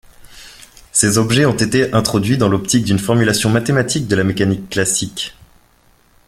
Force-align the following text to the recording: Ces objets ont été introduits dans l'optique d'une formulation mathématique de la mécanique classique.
Ces 0.91 1.19
objets 1.19 1.45
ont 1.45 1.55
été 1.55 1.93
introduits 1.93 2.39
dans 2.39 2.49
l'optique 2.49 2.85
d'une 2.85 2.97
formulation 2.97 3.51
mathématique 3.51 4.07
de 4.07 4.15
la 4.15 4.23
mécanique 4.23 4.67
classique. 4.67 5.35